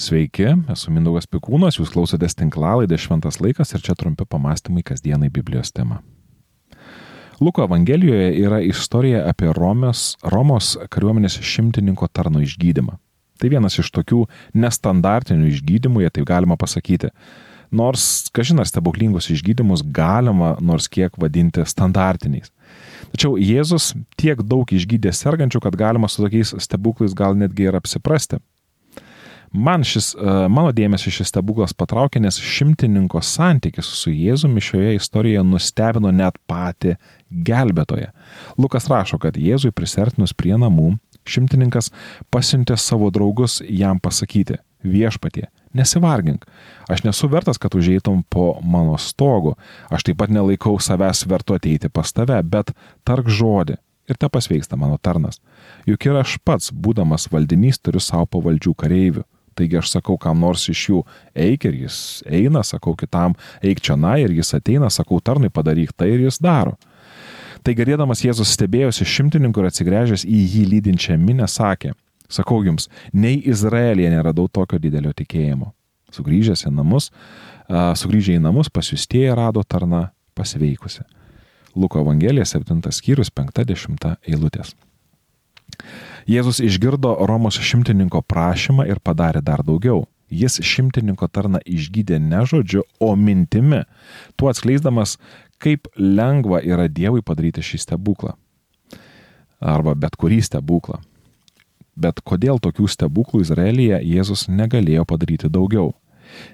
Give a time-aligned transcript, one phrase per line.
[0.00, 5.74] Sveiki, esu Mindaugas Pikūnas, jūs klausotės tinklalaidė Šventas laikas ir čia trumpi pamastymai kasdienai Biblijos
[5.76, 5.98] tema.
[7.40, 12.96] Luko Evangelijoje yra istorija apie Romos, Romos kariuomenės šimtininko tarno išgydymą.
[13.40, 14.22] Tai vienas iš tokių
[14.56, 17.12] nestandartinių išgydymų, jei taip galima pasakyti.
[17.70, 22.48] Nors, kažin ar stebuklingus išgydymus galima nors kiek vadinti standartiniais.
[23.12, 28.40] Tačiau Jėzus tiek daug išgydė sergančių, kad galima su tokiais stebuklais gal netgi ir apsiprasti.
[29.50, 35.42] Man šis, e, mano dėmesį šis stebuklas patraukė, nes šimtininko santykis su Jėzumi šioje istorijoje
[35.46, 36.94] nustebino net patį
[37.48, 38.12] gelbėtoją.
[38.62, 40.92] Lukas rašo, kad Jėzui prisertinus prie namų,
[41.26, 41.90] šimtininkas
[42.30, 44.60] pasiuntė savo draugus jam pasakyti-
[44.94, 46.46] viešpatie, nesivargink,
[46.88, 49.56] aš nesu vertas, kad užeitum po mano stogu,
[49.90, 52.70] aš taip pat nelaikau savęs vertu ateiti pas tave, bet
[53.04, 53.76] tark žodį
[54.08, 55.40] ir te pasveiksta mano tarnas.
[55.86, 59.24] Juk ir aš pats, būdamas valdinys, turiu savo pavaldžių kareivių.
[59.60, 61.00] Taigi aš sakau, kam nors iš jų
[61.36, 65.92] eik ir jis eina, sakau kitam eik čia na ir jis ateina, sakau tarnai padaryk
[65.92, 66.78] tai ir jis daro.
[67.60, 71.92] Tai gerėdamas Jėzus stebėjosi šimtininku ir atsigręžęs į jį lydinčią minę sakė,
[72.32, 75.74] sakau jums, nei Izraelėje neradau tokio didelio tikėjimo.
[76.16, 77.10] Sugrįžęs į namus,
[77.68, 81.04] sugrįžę į namus pasiustieji rado tarną pasveikusi.
[81.76, 84.72] Luko Evangelija 7 skyrius 50 eilutės.
[86.28, 90.06] Jėzus išgirdo Romos šimtininko prašymą ir padarė dar daugiau.
[90.30, 93.82] Jis šimtininko tarną išgydė ne žodžiu, o mintimi,
[94.38, 95.16] tuo atskleisdamas,
[95.58, 98.36] kaip lengva yra Dievui padaryti šį stebuklą.
[99.60, 101.00] Arba bet kurį stebuklą.
[102.00, 105.90] Bet kodėl tokių stebuklų Izraelyje Jėzus negalėjo padaryti daugiau?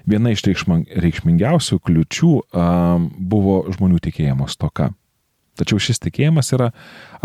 [0.09, 4.89] Viena iš reikšmingiausių kliučių um, buvo žmonių tikėjimo stoka.
[5.57, 6.71] Tačiau šis tikėjimas yra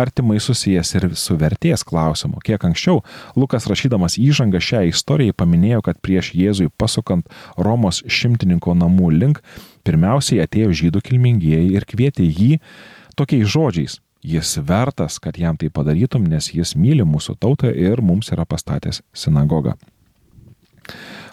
[0.00, 2.40] artimai susijęs ir su vertės klausimu.
[2.44, 3.02] Kiek anksčiau
[3.36, 9.42] Lukas rašydamas įžangą šią istoriją paminėjo, kad prieš Jėzui pasukant Romos šimtininko namų link,
[9.84, 12.56] pirmiausiai atėjo žydų kilmingieji ir kvietė jį
[13.18, 14.00] tokiais žodžiais.
[14.22, 19.02] Jis vertas, kad jam tai padarytum, nes jis myli mūsų tautą ir mums yra pastatęs
[19.18, 19.74] sinagogą.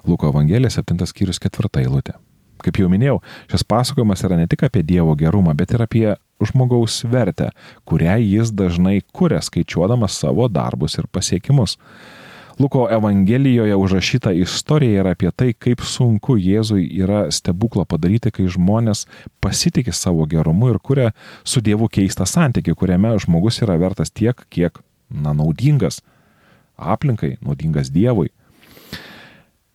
[0.09, 2.15] Luko Evangelija 7 skyrius 4 eilutė.
[2.59, 3.19] Kaip jau minėjau,
[3.51, 6.07] šis pasakojimas yra ne tik apie Dievo gerumą, bet ir apie
[6.45, 7.49] žmogaus vertę,
[7.85, 11.77] kurią jis dažnai kuria skaičiuodamas savo darbus ir pasiekimus.
[12.59, 19.05] Luko Evangelijoje užrašyta istorija yra apie tai, kaip sunku Jėzui yra stebuklą padaryti, kai žmonės
[19.39, 21.13] pasitikė savo gerumu ir kuria
[21.47, 26.01] su Dievu keistą santykių, kuriame žmogus yra vertas tiek, kiek, na, naudingas
[26.79, 28.33] aplinkai, naudingas Dievui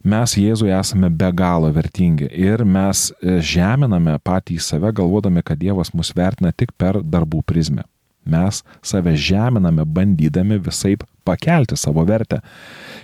[0.05, 5.95] mes Jėzui esame be galo vertingi ir mes e, žeminame patį save galvodami, kad Dievas
[5.97, 7.87] mus vertina tik per darbų prizmę.
[8.25, 12.41] Mes save žeminame bandydami visai pakelti savo vertę.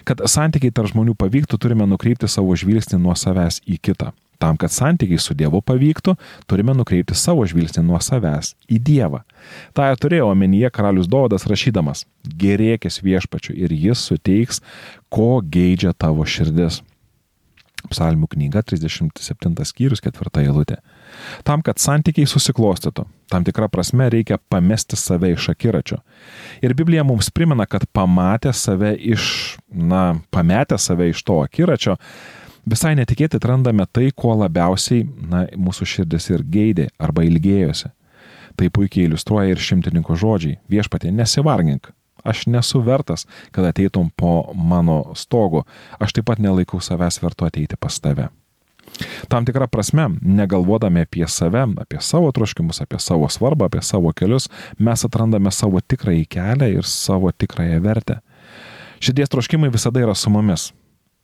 [0.08, 4.12] Kad santykiai tarp žmonių pavyktų, turime nukreipti savo žvilgsnį nuo savęs į kitą.
[4.40, 6.14] Tam, kad santykiai su Dievu pavyktų,
[6.48, 9.20] turime nukreipti savo žvilgsnį nuo savęs į Dievą.
[9.76, 14.62] Ta turėjo omenyje karalius Dovodas rašydamas, gerėkis viešpačiu ir jis suteiks,
[15.12, 16.80] ko geidžia tavo širdis.
[17.88, 20.80] Psalmių knyga 37 skyrius 4 eilutė.
[21.46, 26.00] Tam, kad santykiai susiklostytų, tam tikrą prasme reikia pamesti save iš akiračio.
[26.62, 31.96] Ir Biblija mums primena, kad pamatę save iš, na, pametę save iš to akiračio,
[32.68, 37.90] visai netikėtai atrandame tai, ko labiausiai, na, mūsų širdis ir geidė arba ilgėjosi.
[38.58, 40.58] Tai puikiai iliustruoja ir šimtininko žodžiai.
[40.68, 41.92] Viešpatė, nesivargink,
[42.24, 45.64] Aš nesu vertas, kad ateitum po mano stogu.
[45.98, 48.28] Aš taip pat nelaikau savęs vertu ateiti pas tave.
[49.28, 54.48] Tam tikrą prasme, negalvodami apie save, apie savo troškimus, apie savo svarbą, apie savo kelius,
[54.78, 58.20] mes atrandame savo tikrąjį kelią ir savo tikrąją vertę.
[59.00, 60.70] Širdies troškimai visada yra su mumis.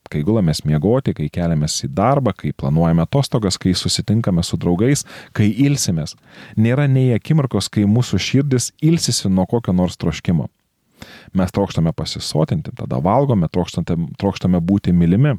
[0.07, 5.03] Kai gulamės miegoti, kai keliamės į darbą, kai planuojame atostogas, kai susitinkame su draugais,
[5.35, 6.15] kai ilsimės.
[6.57, 10.47] Nėra nei akimirkos, kai mūsų širdis ilsisi nuo kokio nors troškimo.
[11.35, 15.37] Mes trokštame pasisotinti, tada valgome, trokštame, trokštame būti mylimi.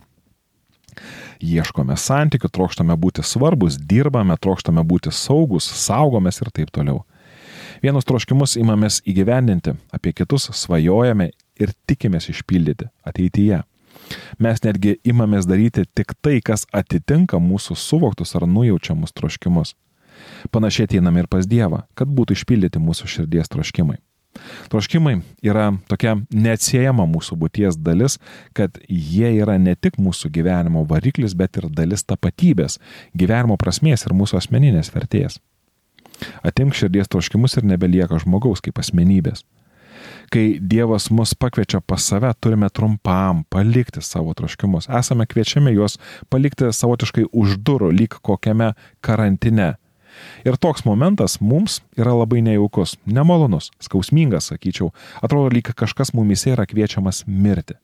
[1.43, 7.03] Ieškome santykių, trokštame būti svarbus, dirbame, trokštame būti saugus, saugomės ir taip toliau.
[7.83, 11.29] Vienus troškimus imamės įgyvendinti, apie kitus svajojame
[11.61, 13.61] ir tikimės išpildyti ateityje.
[14.41, 19.75] Mes netgi imamės daryti tik tai, kas atitinka mūsų suvoktus ar nujaučiamus troškimus.
[20.51, 23.99] Panašiai einame ir pas Dievą, kad būtų išpildyti mūsų širdies troškimai.
[24.71, 28.17] Troškimai yra tokia neatsiejama mūsų būties dalis,
[28.57, 32.79] kad jie yra ne tik mūsų gyvenimo variklis, bet ir dalis tapatybės,
[33.17, 35.39] gyvenimo prasmės ir mūsų asmeninės vertės.
[36.45, 39.43] Atimk širdies troškimus ir nebelieka žmogaus kaip asmenybės.
[40.31, 44.89] Kai Dievas mus pakviečia pas save, turime trumpam palikti savo troškimus.
[44.99, 45.97] Esame kviečiami juos
[46.29, 49.75] palikti savotiškai už durų, lyg kokiame karantine.
[50.47, 54.91] Ir toks momentas mums yra labai nejaukus, nemalonus, skausmingas, sakyčiau.
[55.21, 57.77] Atrodo, lyg kažkas mumise yra kviečiamas mirti.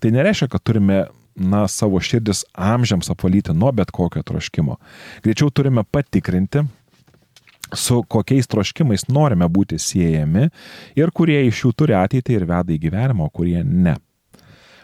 [0.00, 1.04] Tai nereiškia, kad turime
[1.36, 4.76] na, savo širdis amžiams apvalyti nuo bet kokio troškimo.
[5.24, 6.64] Greičiau turime patikrinti,
[7.72, 10.48] su kokiais troškimais norime būti siejami
[10.98, 13.96] ir kurie iš jų turi ateitį ir veda į gyvenimą, o kurie ne.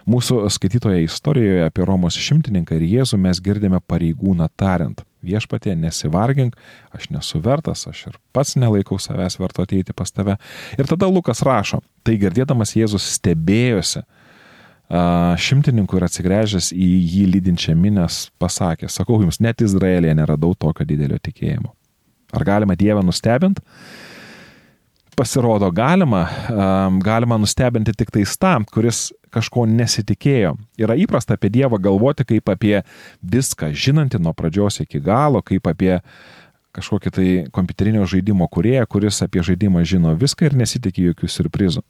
[0.08, 6.56] Mūsų skaitytoje istorijoje apie Romos šimtininką ir Jėzų mes girdime pareigūną tariant, viešpatė nesivargink,
[6.96, 10.38] aš nesu vertas, aš ir pats nelaikau savęs verto ateiti pas tave.
[10.78, 14.04] Ir tada Lukas rašo, tai girdėdamas Jėzus stebėjosi,
[14.88, 21.18] šimtininkų ir atsigręžęs į jį lydinčią minės pasakė, sakau jums, net Izraelėje neradau tokio didelio
[21.20, 21.74] tikėjimo.
[22.32, 23.60] Ar galima Dievą nustebinti?
[25.18, 26.28] Pasirodo, galima,
[27.02, 30.52] galima nustebinti tik tais tam, kuris kažko nesitikėjo.
[30.78, 32.76] Yra įprasta apie Dievą galvoti kaip apie
[33.26, 35.96] viską žinantį nuo pradžios iki galo, kaip apie
[36.78, 41.82] kažkokį tai kompiuterinio žaidimo kurieją, kuris apie žaidimą žino viską ir nesitikė jokių surprizų.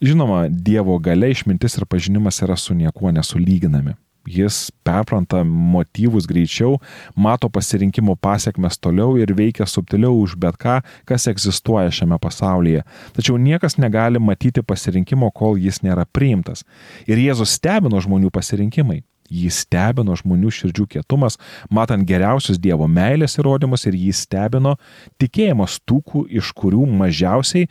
[0.00, 3.98] Žinoma, Dievo gale išmintis ir pažinimas yra su niekuo nesulyginami.
[4.24, 6.78] Jis perpranta motyvus greičiau,
[7.16, 12.84] mato pasirinkimo pasiekmes toliau ir veikia subtiliau už bet ką, kas egzistuoja šiame pasaulyje.
[13.12, 16.64] Tačiau niekas negali matyti pasirinkimo, kol jis nėra priimtas.
[17.04, 19.02] Ir Jėzus stebino žmonių pasirinkimai.
[19.32, 21.38] Jį stebino žmonių širdžių kietumas,
[21.72, 24.76] matant geriausius Dievo meilės įrodymus ir jį stebino
[25.20, 27.68] tikėjimo stūkų, iš kurių mažiausiai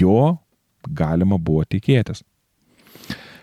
[0.00, 0.36] jo
[0.86, 2.22] galima buvo tikėtis.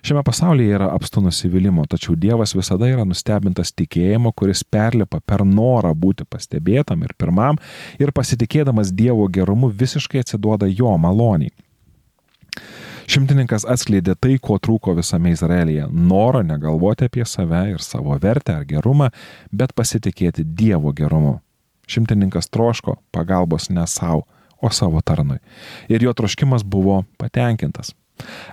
[0.04, 5.94] Šiame pasaulyje yra apstu nusivylimų, tačiau Dievas visada yra nustebintas tikėjimo, kuris perlipa per norą
[5.96, 7.56] būti pastebėtam ir pirmam
[8.04, 11.54] ir pasitikėdamas Dievo gerumu visiškai atsiduoda jo maloniai.
[13.08, 18.66] Šimtininkas atskleidė tai, ko trūko visame Izraelyje- noro negalvoti apie save ir savo vertę ar
[18.66, 19.10] gerumą,
[19.54, 21.40] bet pasitikėti Dievo gerumu.
[21.88, 24.24] Šimtininkas troško pagalbos ne savo,
[24.62, 25.40] o savo tarnui.
[25.88, 27.94] Ir jo troškimas buvo patenkintas.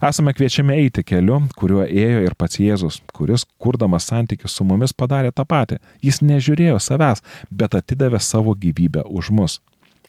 [0.02, 5.32] Esame kviečiami eiti keliu, kuriuo ėjo ir pats Jėzus, kuris, kurdamas santykius su mumis, padarė
[5.34, 5.78] tą patį.
[6.04, 7.20] Jis nežiūrėjo savęs,
[7.50, 9.58] bet atidavė savo gyvybę už mus.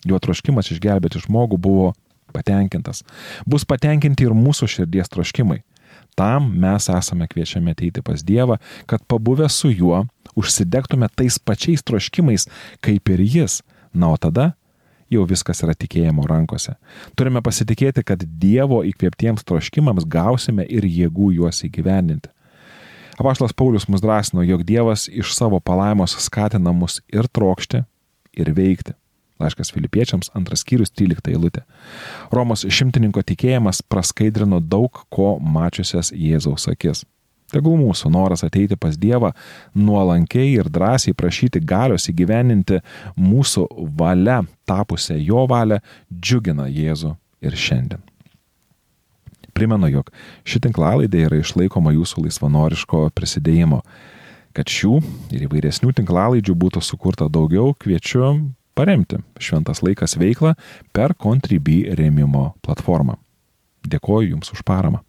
[0.07, 1.91] Jo troškimas išgelbėti žmogų buvo
[2.33, 3.03] patenkintas.
[3.45, 5.61] Bus patenkinti ir mūsų širdies troškimai.
[6.15, 8.57] Tam mes esame kviečiami ateiti pas Dievą,
[8.87, 10.05] kad pabuvę su juo
[10.35, 12.47] užsidegtume tais pačiais troškimais
[12.83, 13.61] kaip ir jis.
[13.93, 14.53] Na, o tada
[15.11, 16.77] jau viskas yra tikėjimo rankose.
[17.19, 22.31] Turime pasitikėti, kad Dievo įkvėptiems troškimams gausime ir jėgų juos įgyvendinti.
[23.19, 27.83] Apaštalas Paulius mus drąsino, jog Dievas iš savo palaimos skatina mus ir trokšti,
[28.33, 28.95] ir veikti.
[29.41, 31.63] Laiškas Filipiečiams, antras skyrius, 13 eilutė.
[32.33, 37.03] Romos šimtininko tikėjimas praskaidrino daug ko mačiusias Jėzaus akis.
[37.51, 39.33] Tegul mūsų noras ateiti pas Dievą
[39.75, 42.79] nuolankiai ir drąsiai prašyti galios įgyveninti
[43.19, 43.65] mūsų
[43.99, 44.39] valia
[44.69, 45.81] tapusią jo valią
[46.11, 47.11] džiugina Jėzų
[47.43, 48.01] ir šiandien.
[49.51, 50.13] Primenu, jog
[50.47, 53.81] ši tinklalaidė yra išlaikoma jūsų laisvanoriško prisidėjimo.
[54.55, 54.97] Kad šių
[55.35, 58.23] ir įvairesnių tinklalaidžių būtų sukurta daugiau, kviečiu
[58.75, 60.55] paremti Šventas laikas veiklą
[60.95, 63.19] per Contribui rėmimo platformą.
[63.87, 65.03] Dėkoju Jums už paramą.